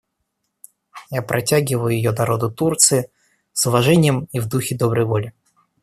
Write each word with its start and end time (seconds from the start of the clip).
Я 1.11 1.21
протягиваю 1.21 1.93
ее 1.95 2.11
народу 2.11 2.49
Турции, 2.51 3.11
с 3.53 3.67
уважением 3.67 4.27
и 4.31 4.39
в 4.39 4.49
духе 4.49 4.75
доброй 4.75 5.05
воли. 5.05 5.33